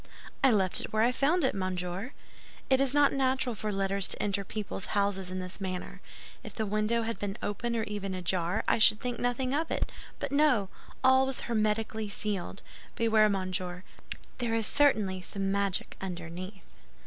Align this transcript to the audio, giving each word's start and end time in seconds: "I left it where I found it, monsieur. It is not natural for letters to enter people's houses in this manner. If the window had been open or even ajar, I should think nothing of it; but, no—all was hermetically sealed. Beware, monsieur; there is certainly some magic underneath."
"I 0.43 0.49
left 0.49 0.81
it 0.81 0.91
where 0.91 1.03
I 1.03 1.11
found 1.11 1.43
it, 1.43 1.53
monsieur. 1.53 2.13
It 2.71 2.81
is 2.81 2.91
not 2.91 3.13
natural 3.13 3.53
for 3.53 3.71
letters 3.71 4.07
to 4.07 4.19
enter 4.19 4.43
people's 4.43 4.97
houses 4.97 5.29
in 5.29 5.37
this 5.37 5.61
manner. 5.61 6.01
If 6.43 6.55
the 6.55 6.65
window 6.65 7.03
had 7.03 7.19
been 7.19 7.37
open 7.43 7.75
or 7.75 7.83
even 7.83 8.15
ajar, 8.15 8.63
I 8.67 8.79
should 8.79 8.99
think 8.99 9.19
nothing 9.19 9.53
of 9.53 9.69
it; 9.69 9.91
but, 10.17 10.31
no—all 10.31 11.27
was 11.27 11.41
hermetically 11.41 12.09
sealed. 12.09 12.63
Beware, 12.95 13.29
monsieur; 13.29 13.83
there 14.39 14.55
is 14.55 14.65
certainly 14.65 15.21
some 15.21 15.51
magic 15.51 15.97
underneath." 16.01 16.65